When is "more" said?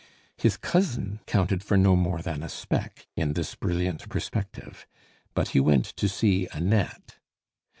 1.95-2.23